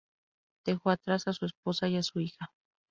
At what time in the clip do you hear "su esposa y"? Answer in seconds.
1.33-1.95